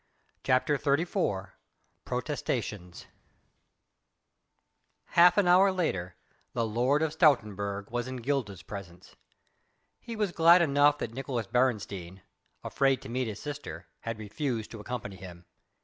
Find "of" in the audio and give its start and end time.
7.03-7.13